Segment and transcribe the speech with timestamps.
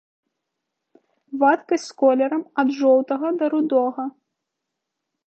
[1.43, 4.03] Вадкасць з колерам ад жоўтага да рудога.